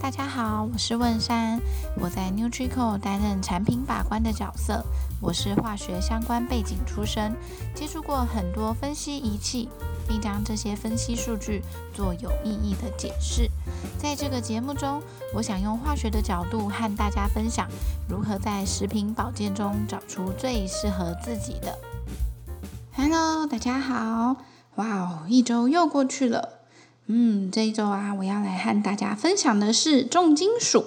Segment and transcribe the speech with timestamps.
[0.00, 1.60] 大家好，我是问山，
[2.00, 4.82] 我在 NutriCo 担任产品把关的角色。
[5.20, 7.34] 我是化学相关背景出身，
[7.74, 9.68] 接触过很多分析仪器，
[10.08, 11.62] 并将这些分析数据
[11.92, 13.50] 做有意义的解释。
[13.98, 15.02] 在这个节目中，
[15.34, 17.68] 我想用化学的角度和大家分享，
[18.08, 21.78] 如何在食品保健中找出最适合自己的。
[22.94, 24.36] Hello，大家好，
[24.76, 26.61] 哇哦，一周又过去了。
[27.14, 30.82] 嗯，这一周啊，我要来和大家分享的是重金属。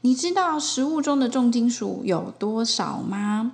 [0.00, 3.52] 你知道食物中的重金属有多少吗？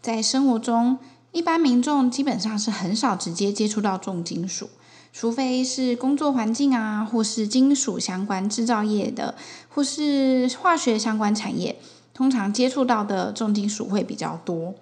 [0.00, 0.96] 在生活中，
[1.32, 4.70] 一般民众基本上是很少直接接触到重金属，
[5.12, 9.34] 除非是工作环境啊，或是金属相关制造业的，
[9.68, 11.76] 或是化学相关产业，
[12.14, 14.72] 通常接触到的重金属会比较多。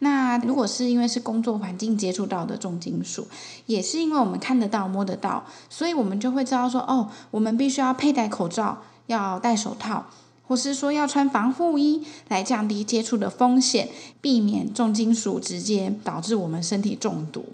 [0.00, 3.26] 那如果是因为是工作环境接触到的重金属，
[3.66, 10.06] 也是因为我们看得到、摸得到，所以我们就会知道说，哦，我们必须要佩戴口罩，要戴手套，
[10.46, 13.88] 或是说要穿防护衣，来降低接触的风险，
[14.20, 17.46] 避免重金属直接导致我们身体中毒。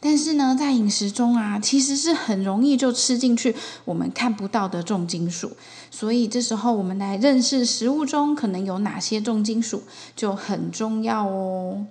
[0.00, 5.56] 但是呢，在饮食中啊，其实是很容易就吃进去我们看不到的重金属，
[5.90, 9.82] 所以这时候我们来认识食物中可能有哪些重金属
[10.14, 11.84] 就很重要哦。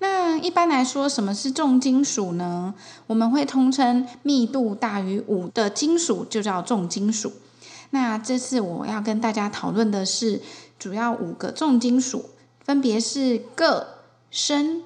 [0.00, 2.74] 那一般来说，什么是重金属呢？
[3.06, 7.32] 我们会通称密度大于五的金属就叫重金属。
[7.90, 10.42] 那这次我要跟大家讨论的是
[10.76, 12.30] 主要五个重金属，
[12.64, 13.86] 分别是铬、
[14.32, 14.82] 砷、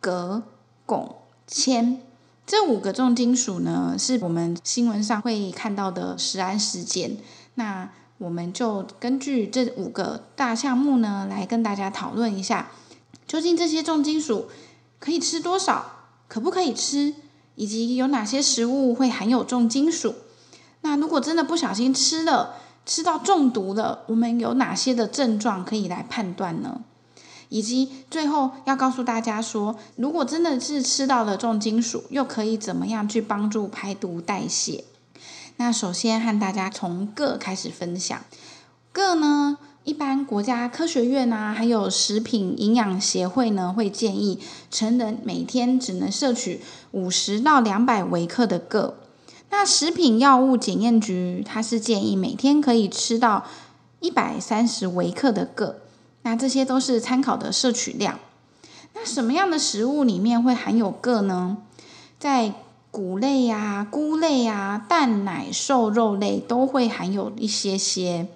[0.00, 0.42] 鎘、
[0.86, 1.25] 汞。
[1.46, 2.00] 铅
[2.46, 7.16] 这五个重金属呢，是我们新闻上会看到的食安事件。
[7.54, 12.70] 那我们就根据这五个大项目呢，来跟大家讨论一下，
[13.26, 14.48] 究竟这些重金属
[14.98, 15.92] 可以吃多少，
[16.28, 17.14] 可不可以吃，
[17.56, 20.14] 以及有哪些食物会含有重金属。
[20.82, 26.82] 那如果真的不小心吃了，吃到中毒了，我们有哪些的症状可以来判断呢？
[27.48, 34.84] 以及最后要告诉大家说，如果真的是吃到了重金属，又可以怎么样去帮助排毒代谢？
[35.56, 38.20] 那首先和大家从铬开始分享。
[38.92, 44.40] 铬呢，一般国家科学院啊，还有食品营养协会呢，会建议
[44.70, 48.94] 成人每天只能摄取五十到两百微克的铬。
[49.48, 53.44] 那食品药物检验局它是建议每天可以吃到
[54.00, 55.76] 一百三十微克的铬。
[56.26, 58.18] 那这些都是参考的摄取量。
[58.94, 61.58] 那什么样的食物里面会含有铬呢？
[62.18, 62.52] 在
[62.90, 68.26] 谷类呀、啊、菇类呀、啊、蛋奶、瘦肉类都会含有一些些。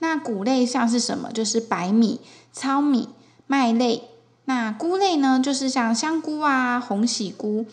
[0.00, 1.32] 那谷类像是什么？
[1.32, 2.20] 就是白米、
[2.52, 3.08] 糙米、
[3.46, 4.02] 麦类。
[4.44, 5.40] 那菇类呢？
[5.42, 7.64] 就是像香菇啊、红喜菇、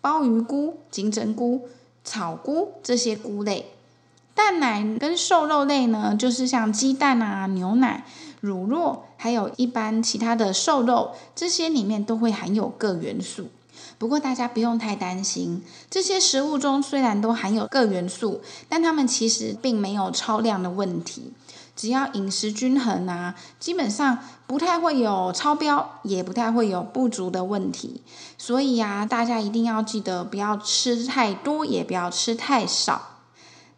[0.00, 1.68] 鲍鱼菇、金针菇、
[2.04, 3.72] 草菇这些菇类。
[4.32, 8.04] 蛋奶跟瘦肉类呢，就是像鸡蛋啊、牛奶。
[8.44, 13.48] 乳酪，还有一般其他的瘦肉，这些里面都会含有铬元素。
[13.96, 21.32] 不过大家不用太担心，这些食物中虽然都含有铬元素，但它们其实并没有超量的问题。
[21.74, 28.02] 只要饮食均衡啊，基本上不太会有超标，也不太会有不足的问题。
[28.36, 33.10] 所以啊，大家一定要记得不要吃太多，也不要吃太少。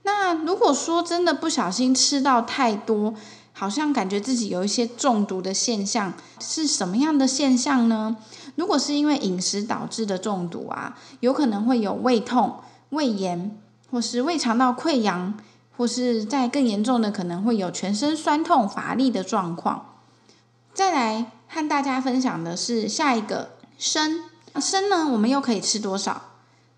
[0.02, 3.14] 那如果说真的不小心吃到太多，
[3.58, 8.18] 好像感觉自己有一些中毒的现象，是什么样的现象呢？
[8.54, 12.56] 如果是因为饮食导致的中毒啊，有可能会有胃痛、
[12.90, 13.58] 胃炎，
[13.90, 15.38] 或是胃肠道溃疡，
[15.74, 19.94] 或是在更严重的，可能会有全身酸痛、乏力的状况。
[20.74, 24.20] 再来和大家分享的是下一个砷，
[24.60, 26.24] 砷呢，我们又可以吃多少？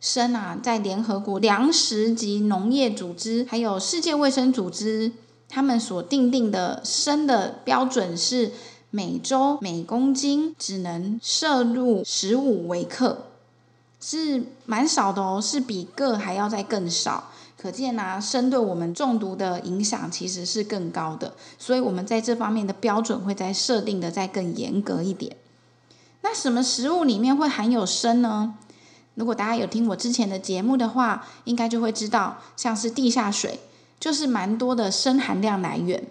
[0.00, 5.10] 砷啊，在联合国粮食及农业组织，还有世界卫生组织。
[5.48, 8.52] 他们所定定的砷的标准是
[8.90, 13.26] 每周每公斤只能摄入十五微克，
[14.00, 17.30] 是蛮少的哦，是比铬还要再更少。
[17.60, 25.36] 可见啊，砷对我们中毒的影响其实是更高的，所以我们在这方面的标准会再设定的再更严格一点。
[26.20, 28.54] 那什么食物里面会含有砷呢？
[29.14, 33.58] 如果大家有听我之前的节目的话，应该就会知道，像是地下水。
[34.00, 36.08] 就是蛮多的砷含量来源，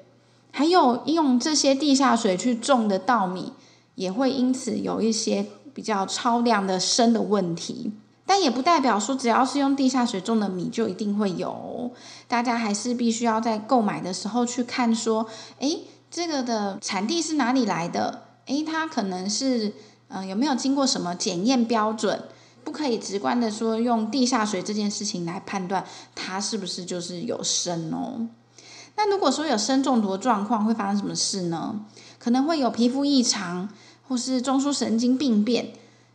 [0.51, 3.53] 还有用这些地下水去种的稻米，
[3.95, 7.93] 也会因此有一些比较超量的砷的问题。
[8.25, 11.91] 但也不代表说只要是用地下水种的米就一定会有，
[12.27, 15.25] 大家还是必须要在购买的时候去看说，
[15.59, 18.23] 诶，这个的产地是哪里来的？
[18.47, 19.73] 诶，它可能是
[20.09, 22.23] 嗯、有没有经过什么检验标准？
[22.67, 28.27] 不可以直观的说用地下水这件事情来判断它是不是就是有砷哦。
[28.97, 31.85] 那如果说有砷中毒的状况，会发生什么事呢？
[32.19, 33.69] 可能会有皮肤异常，
[34.05, 35.69] 或是中枢神经病变，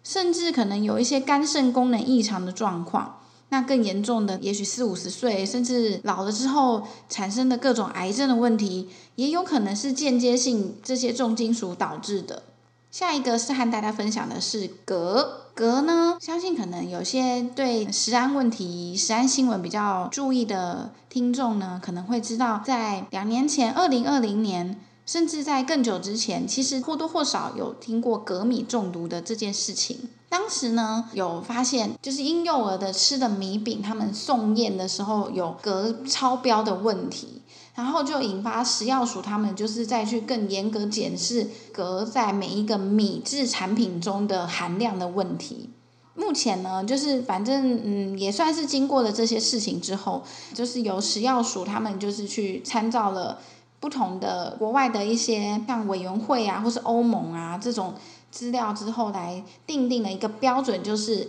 [0.05, 3.21] 甚至可能有一些肝肾功能异常的状况。
[3.49, 12.43] 那更严重的，也许四五十岁，甚至老了之后产生的各种癌症的问题，也有可能是间接性这些重金属导致的。
[12.93, 24.79] 下一个是和大家分享的是格格呢，相信可能有些对食安问题、食安新闻比较注意的听众呢，可能会知道，在两年前，二零二零年。
[25.05, 30.09] 甚至在更久之前，其实或多或少有听过镉米中毒的这件事情。
[30.29, 37.43] 当时呢，有发现就是婴幼儿的吃的米饼，他们送验的时候有镉超标的问题，
[37.75, 45.69] 然后就引发食药署他们就是再去更严格检视鎘在每一个米制产品中的含量的问题。
[46.15, 50.23] 目前呢，就是反正嗯，也算是经过了这些事情之后，
[50.55, 53.39] 就是由食药署他们就是去参照了。
[53.83, 57.95] 不同的国外的一些像委员会啊，或是欧盟啊这种
[58.31, 61.29] 资料之后来定定了一个标准，就是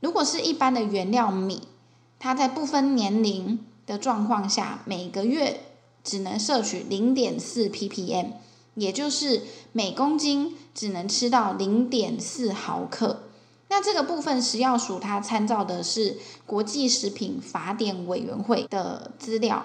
[0.00, 1.60] 如果是一般的原料米，
[2.18, 5.60] 它在不分年龄的状况下，每个月
[6.02, 8.28] 只能摄取零点四 ppm，
[8.74, 9.42] 也就是
[9.72, 13.24] 每公斤只能吃到零点四毫克。
[13.68, 19.62] 那这个部分食药署它参照的是国际食品法典委员会的资料。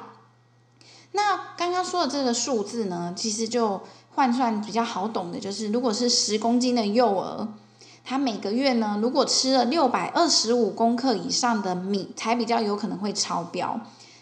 [1.13, 3.81] 那刚刚说的这个数字呢，其实就
[4.13, 7.47] 换算比较好懂的，就是如果是十公斤的幼儿，
[8.03, 13.79] 他每个月呢，如果吃了六百二十五公克以上的米，才比较有可能会超标。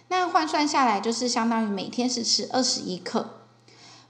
[0.08, 3.30] 那换算下来，就是相当于每天是吃二十一克。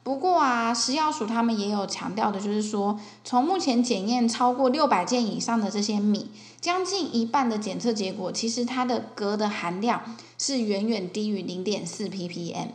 [0.05, 6.29] 不过啊，食药署他们也有强调的，就是说，从目前检验超过六百件以上的这些米，
[6.61, 12.67] 将近一半的检测结果，其实它的镉的含量是远远低于零点四 ppm。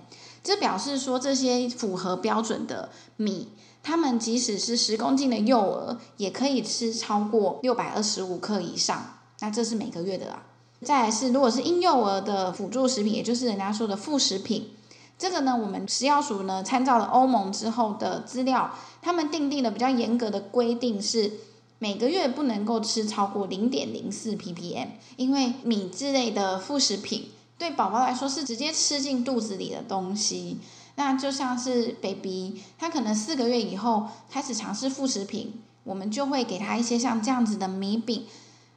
[0.42, 3.46] 这表示说，这些符合标准的米，
[3.80, 9.20] 他们即使是十公斤的幼儿，也可以吃超过六百二十五克以上。
[9.38, 10.42] 那这是每个月的啦。
[10.82, 14.70] 再来是，如果是婴幼儿的辅助食品，也就是人家说的副食品。
[15.20, 21.30] 这个呢，我们食药署呢参照了欧盟之后的资料，他们订定的比较严格的规定是
[21.78, 27.26] 每个月不能够吃超过零点零四 ppm，因为米之类的副食品
[27.58, 30.56] 对宝宝来说是直接吃进肚子里的东西，
[30.94, 35.52] 那就像是 baby，他可能四个月以后开始尝试副食品，
[35.84, 38.24] 我们就会给他一些像这样子的米饼。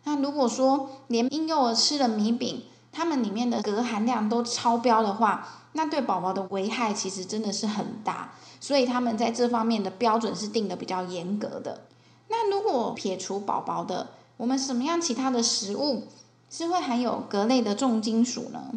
[0.03, 2.63] 那如果说连婴幼儿吃了米饼，
[2.93, 11.81] 他们里面的镉含量都超标的话，那对宝宝的危害其实真的是很大，所以他们在这方面的标准是定的比较严格的。
[12.29, 16.03] 那如果撇除宝宝的，我们什么样其他的食物
[16.49, 18.71] 是会含有鎘类的重金属呢？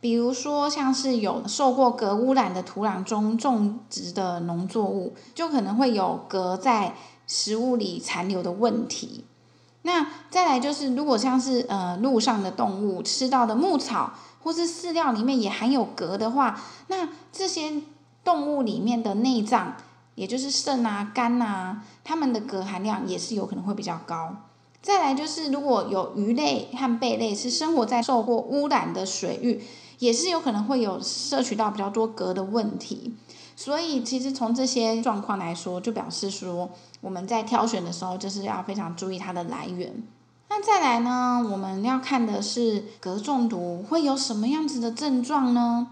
[0.00, 6.94] 比如说像是有受过镉污染的土壤中种植的农作物，就可能会有镉在
[7.26, 9.24] 食物里残留的问题。
[9.86, 17.80] 那再来就是，如果像是呃路上的动物吃到的牧草，或是饲料里面也含有镉的话，那这些
[18.24, 19.76] 动物里面的内脏，
[20.16, 24.34] 也就是肾啊、肝啊，它们的镉含量也是有可能会比较高。
[24.82, 29.62] 再来就是，如果有鱼类和贝类是生活在受过污染的水域，
[30.00, 33.14] 也是有可能会有摄取到比较多镉的问题。
[33.58, 36.68] 所以，其实从这些状况来说，就表示说，
[37.00, 40.02] 我们在挑选的时候，就是要非常注意它的来源。
[40.50, 45.88] 那再来呢，我们要看的是镉中毒会有什么样子的症状呢？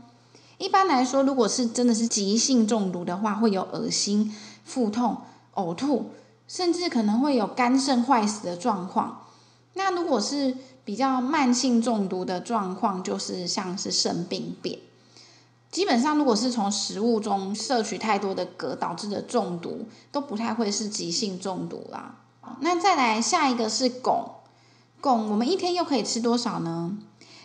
[0.59, 5.17] 一般来说，如果是真的是急性中毒的话，会有恶心、腹痛、
[5.55, 6.11] 呕吐，
[6.47, 9.23] 甚至可能会有肝肾坏死的状况。
[9.73, 14.79] 那如果是比较慢性中毒的状况，就是像是肾病变。
[15.75, 22.15] 基本上，如果是从食物中摄取太多的鎘导致的中毒，都不太会是急性中毒啦。
[22.61, 24.25] 那再来下一个是汞，
[25.03, 26.97] 汞我们一天又可以吃多少呢？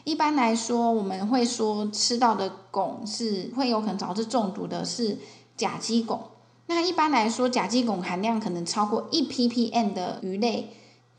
[0.03, 5.17] 一般来说，我们会说吃到的汞是会有可能导致中毒的，是
[5.57, 6.19] 甲基汞。
[6.67, 10.71] 那一般来说，甲基汞含量可能超过一 ppm 的鱼类，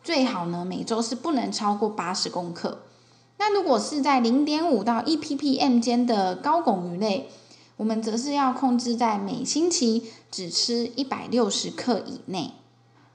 [0.04, 2.82] 最好呢每周是不能超过八十公克。
[3.40, 7.30] 那如果是在零点五到一 ppm 间的高汞鱼类，
[7.78, 12.52] 我们则是要控制在每星期只吃一百六十克以内。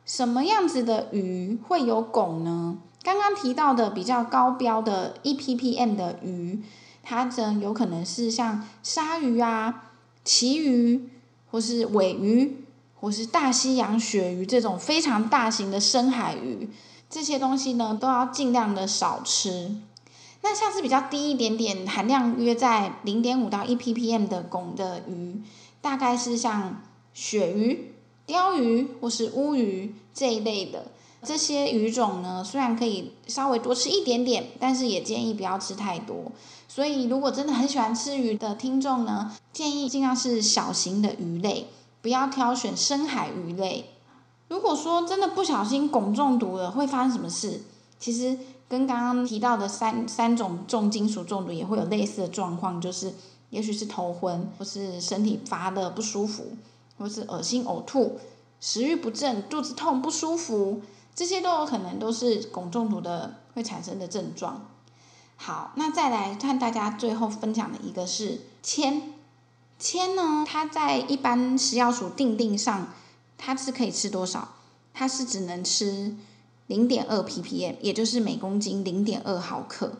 [0.03, 2.79] 什么样子的鱼会有汞呢？
[3.03, 6.59] 刚刚提到的比较高标的一 ppm 的鱼，
[7.03, 9.91] 它则有可能是像鲨鱼啊、
[10.23, 11.07] 旗鱼，
[11.51, 12.65] 或是尾鱼，
[12.99, 16.67] 或是大西洋鳕鱼这种非常大型的深海鱼，
[17.11, 19.75] 这些东西呢都要尽量的少吃。
[20.45, 25.41] 那像是比较低一点点，含量约在零点五到一 ppm 的汞的鱼，
[25.81, 26.83] 大概是像
[27.15, 27.95] 鳕鱼、
[28.27, 30.91] 鯛鱼或是乌鱼这一类的。
[31.23, 36.31] 这些鱼种呢，虽然可以稍微多吃一点点，但是也建议不要吃太多。
[36.67, 41.69] 所以，如果真的很喜欢吃鱼的听众呢，建议尽量是小型的鱼类，
[42.03, 43.89] 不要挑选深海鱼类。
[44.49, 47.63] 如果说真的不小心汞中毒了，会发生什么事？
[47.97, 48.37] 其实
[48.67, 53.13] 跟刚刚提到的三三种重金属中毒也会有类似的状况，就是
[53.49, 56.57] 也许是头昏，或是身体发热不舒服，
[56.97, 58.19] 或是恶心呕吐、
[58.59, 60.81] 食欲不振、肚子痛不舒服，
[61.13, 64.65] 这些都有可能都是汞中毒的会产生的症状。
[65.35, 69.13] 好，那再来看大家最后分享的一个是铅，
[69.77, 72.87] 铅呢，它在一般食药署定定上。
[73.37, 74.47] 它是可以吃多少？
[74.93, 76.15] 它是只能吃
[76.67, 79.93] 零点二 ppm，也就是每公斤零点二毫克。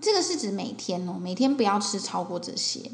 [0.00, 2.90] 这个是指每天哦，每天不要吃超过这些。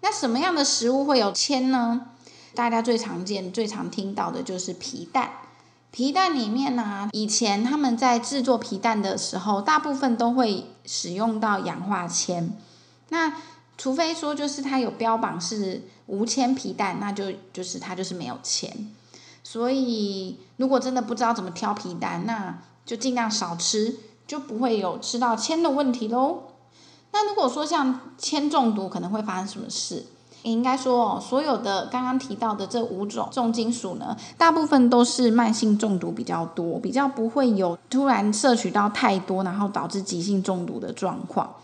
[0.00, 2.10] 那什么样的食物会有铅呢？
[2.54, 5.32] 大家最常见、最常听到的就是皮蛋。
[5.90, 12.56] 皮蛋里面呢、以前他们在制作皮蛋的时候，大部分都会使用到氧化铅。
[13.10, 13.34] 那
[13.76, 18.92] 除非说就是它有标榜是无铅皮蛋，那就就是它就是没有铅。
[19.50, 26.40] 所以如果真的不知道怎么挑皮蛋，那就尽量少吃，就不会有吃到铅的问题喽。
[27.12, 30.04] 那如果说像铅中毒可能会发生什么事？
[30.42, 41.54] 应该说哦，所有的刚刚提到的这五种重金属呢，大部分都是慢性中毒比较多，比较不会有突然摄取到太多，然后导致急性中毒的状况。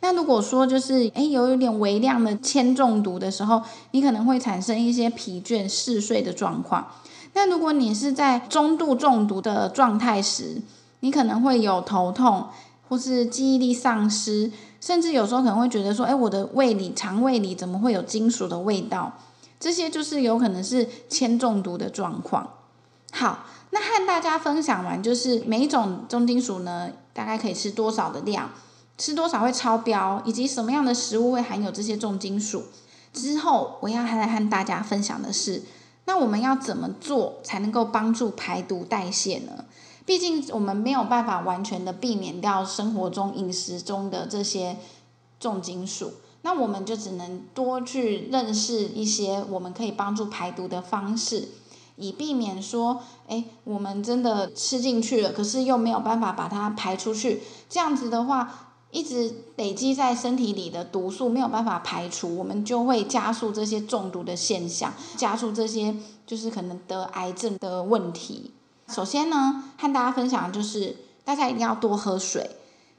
[0.00, 3.60] 那如果说就是诶有一点微量的铅中毒的时候，
[3.90, 6.86] 你可能会产生一些疲倦、嗜睡的状况。
[7.34, 10.62] 那如果你是在中度中毒的状态时，
[11.00, 12.48] 你可能会有头痛，
[12.88, 14.50] 或是记忆力丧失，
[14.80, 19.12] 甚至有时候可能会觉得说，诶我的胃里、肠胃里怎么会有金属的味道？
[19.60, 22.50] 这些就是有可能是铅中毒的状况。
[23.12, 28.50] 好，那和大家分享完，就是每一种重金属呢，大概可以吃多少的量？
[28.96, 32.62] 吃多少会超标，以及什么样的食物会含有这些重金属？
[33.12, 35.62] 之后我要来和大家分享的是，
[36.06, 39.64] 那我们要怎么做才能够帮助排毒代谢呢？
[40.04, 44.76] 毕竟我们没有办法完全的避免掉生活中饮食中的这些
[45.40, 51.48] 重金属，那我们就只能多去认识一些我们可以帮助排毒的方式，
[51.96, 58.72] 以避免说，哎，我们真的吃进去了，可是又没有办法把它排出去，这样子的话。
[58.94, 68.52] 一直累积在身体里的毒素没有办法排除，我们就会加速这些中毒的现象，加速这些就是可能得癌症的问题。
[68.86, 72.52] 首先呢，和大家分享的就是大家一定要多喝水。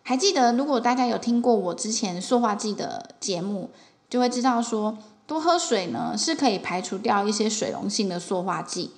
[0.04, 3.70] 还记得，如果大家有听过我之前塑化剂的节目，
[4.10, 8.92] 就会知道说，多喝水呢是可以排除掉一些水溶性的塑化剂。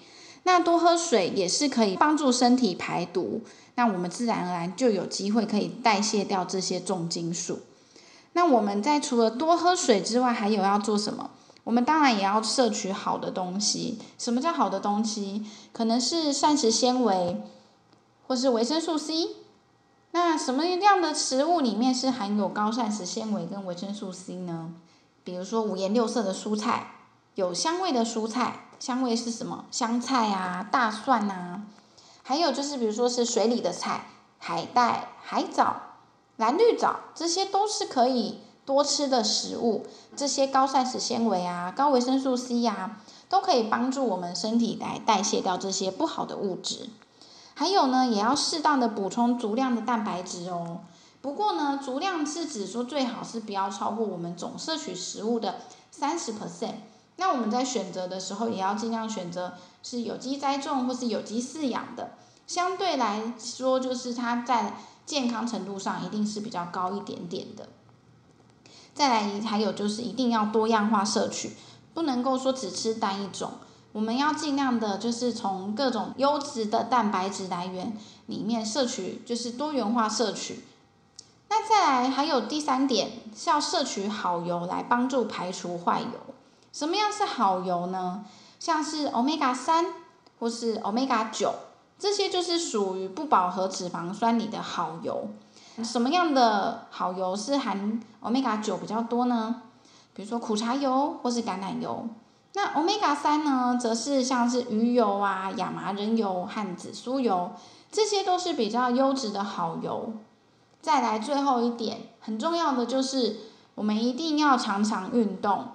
[0.48, 3.42] 那多喝水也是可以帮助身体排毒。
[3.76, 7.60] 那我们自然而然就有机会可以代谢掉这些重金属。
[8.32, 11.32] 那我们在除了多喝水之外，还有要做什么？
[11.66, 14.00] 我们当然也要摄取好的东西。
[14.18, 15.46] 什么叫好的东西？
[15.74, 17.42] 可能是膳食纤维，
[18.26, 19.32] 或是维生素 C。
[20.12, 24.72] 那什么样的食物里面是含有高膳食纤维跟维生素 C 呢？
[25.26, 26.92] 比如说五颜六色的蔬菜，
[27.36, 29.66] 有香味的蔬菜，香味是什么？
[29.72, 31.64] 香菜啊，大蒜啊。
[32.24, 34.06] 还有就是，比如说是水里的菜，
[34.38, 35.78] 海带、海藻、
[36.36, 39.86] 蓝绿藻，这些都是可以多吃的食物。
[40.16, 46.90] 这些高膳食纤维啊，高维生素 C 呀、啊，都可以帮助我们身体来代谢掉这些不好的物质。
[47.54, 50.82] 还有呢，也要适当的补充足量的蛋白质哦。
[51.22, 55.56] 不过呢，足量是指说最好是不要超过我们总摄取食物的
[55.90, 56.76] 三十 percent。
[57.18, 62.12] 那我们在选择的时候，也要尽量选择是有机栽种或是有机饲养的，
[62.46, 67.68] 相对来说，就是它在健康程度上一定是比较高一点点的。
[68.94, 71.56] 再来，还有就是一定要多样化摄取，
[71.94, 73.52] 不能够说只吃单一种，
[73.92, 77.98] 我们要尽量的就是从各种优质的蛋白质来源
[78.28, 80.64] 里面摄取，就是多元化摄取。
[81.50, 86.36] 那再来还有第三点，是要摄取好油来帮助排除坏油。
[86.72, 88.26] 什么样是好油呢？
[88.60, 89.86] 像是 Omega 三
[90.40, 91.54] 或是 Omega 九，
[92.00, 95.28] 这些就是属于不饱和脂肪酸里的好油。
[95.84, 99.62] 什么样的好油是含 Omega 九比较多呢？
[100.14, 102.08] 比如说苦茶油或是橄榄油。
[102.54, 107.52] 那 Omega 三呢，则是像是鱼油啊、亚麻仁油和紫苏油，
[107.92, 110.14] 这些都是比较优质的好油。
[110.82, 113.38] 再来最后一点，很重要的就是
[113.76, 115.68] 我们一定要常常运动。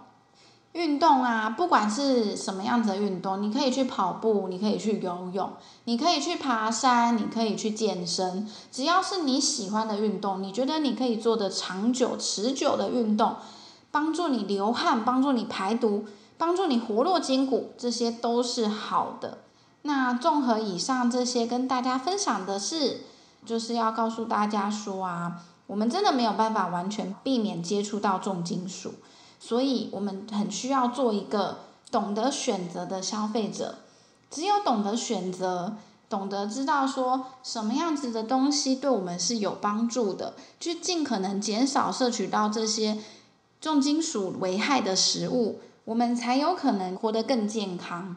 [0.72, 5.50] 运动啊，不管是什么样子的运动，你可以去跑步，你可以去游泳，
[5.84, 13.36] 你可以去爬山，你可以去健身，只要是你喜欢的运动，你觉得你可以做的长久、持久的运动，
[13.90, 16.06] 帮助你流汗，帮助你排毒，
[16.38, 19.38] 帮助你活络筋骨，这些都是好的。
[19.82, 23.02] 那综合以上这些，跟大家分享的是，
[23.44, 28.94] 就是要告诉大家说啊，我们真的没有办法完全避免接触到重金属。
[29.44, 31.58] 所以，我们很需要做一个
[31.90, 33.78] 懂得选择的消费者。
[34.30, 35.76] 只有懂得选择，
[36.08, 42.98] 懂得知道说什么样子的东西对我们是有帮助的，去尽可能减少摄取到这些
[43.60, 48.14] 重金属危害的食物，我们才有可能活得更健康。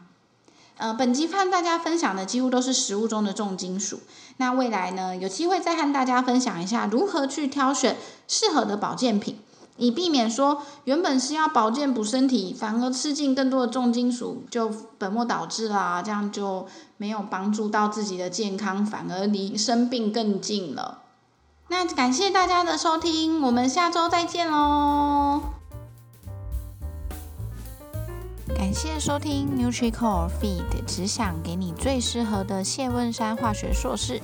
[0.78, 4.02] 呃，本集和大家分享的几乎都是食物中的重金属。
[4.38, 9.40] 那未来呢，有机会再和大家分享一下如何去挑选适合的保健品。
[9.78, 16.66] 以避免说原本是要保健补身体，反而吃进更多的重金属，就本末倒置啦，这样就
[16.98, 21.04] 没有帮助到自己的健康，反而离生病更近了。
[21.68, 25.42] 那感谢大家的收听，我们下周再见喽！
[28.56, 34.22] 感谢收听 NutriCore Feed，只想给你最适合的谢问山化学硕士。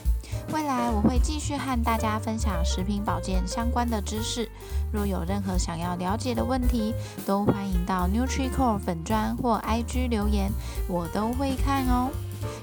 [0.52, 4.50] 未来我会继续和大家分享食品保健相关的知识。
[4.92, 6.94] 若有任何想要了解的问题，
[7.26, 10.52] 都欢迎到 NutriCore 粉砖或 IG 留言，
[10.88, 12.10] 我都会看哦。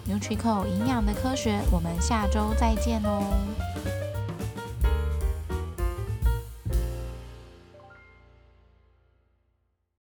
[0.08, 3.22] NutriCore 营养的科学，我们下周再见哦。